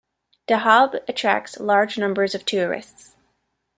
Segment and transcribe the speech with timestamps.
[0.47, 3.15] Dahab attracts large numbers of tourists.